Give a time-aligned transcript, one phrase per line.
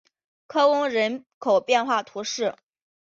[0.47, 2.55] 科翁人口变化图示